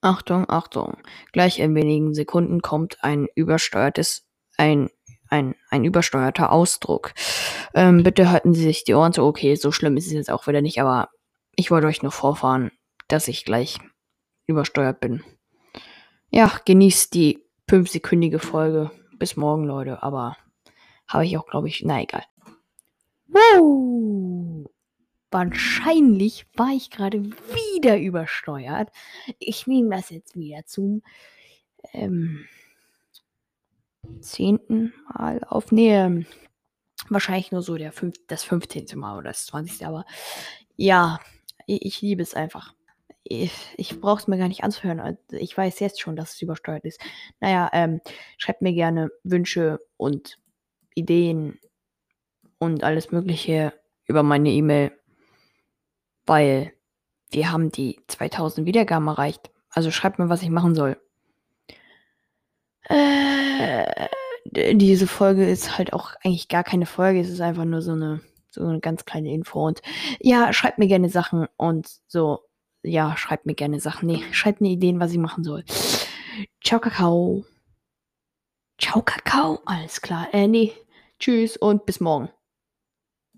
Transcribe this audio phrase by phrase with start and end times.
[0.00, 0.98] Achtung, Achtung.
[1.32, 4.90] Gleich in wenigen Sekunden kommt ein übersteuertes, ein,
[5.28, 7.14] ein, ein übersteuerter Ausdruck.
[7.74, 9.24] Ähm, bitte halten Sie sich die Ohren zu.
[9.24, 11.08] Okay, so schlimm ist es jetzt auch wieder nicht, aber
[11.56, 12.70] ich wollte euch nur vorfahren,
[13.08, 13.78] dass ich gleich
[14.46, 15.24] übersteuert bin.
[16.30, 18.90] Ja, genießt die fünfsekündige Folge.
[19.18, 20.02] Bis morgen, Leute.
[20.02, 20.36] Aber
[21.08, 22.24] habe ich auch, glaube ich, na egal.
[23.26, 24.70] Wow.
[25.30, 27.22] Wahrscheinlich war ich gerade
[27.82, 28.90] wieder übersteuert.
[29.38, 31.02] Ich nehme das jetzt wieder zum
[31.92, 32.46] ähm,
[34.20, 36.26] zehnten Mal aufnehmen.
[37.08, 38.98] Wahrscheinlich nur so der fünf, das 15.
[38.98, 39.86] Mal oder das 20.
[39.86, 40.04] Aber
[40.76, 41.20] ja,
[41.66, 42.74] ich, ich liebe es einfach.
[43.22, 45.18] Ich, ich brauche es mir gar nicht anzuhören.
[45.30, 47.00] Ich weiß jetzt schon, dass es übersteuert ist.
[47.40, 48.00] Naja, ähm,
[48.38, 50.38] schreibt mir gerne Wünsche und
[50.94, 51.60] Ideen
[52.58, 53.72] und alles Mögliche
[54.06, 54.98] über meine E-Mail,
[56.26, 56.72] weil
[57.30, 59.50] wir haben die 2000 Wiedergaben erreicht.
[59.70, 60.96] Also schreibt mir, was ich machen soll.
[62.88, 64.08] Äh,
[64.50, 67.20] diese Folge ist halt auch eigentlich gar keine Folge.
[67.20, 69.66] Es ist einfach nur so eine, so eine ganz kleine Info.
[69.66, 69.82] Und
[70.20, 72.40] ja, schreibt mir gerne Sachen und so.
[72.82, 74.06] Ja, schreibt mir gerne Sachen.
[74.06, 75.64] Nee, schreibt mir Ideen, was ich machen soll.
[76.62, 77.44] Ciao, Kakao.
[78.80, 79.60] Ciao, Kakao.
[79.66, 80.28] Alles klar.
[80.32, 80.72] Äh, nee.
[81.18, 82.30] Tschüss und bis morgen.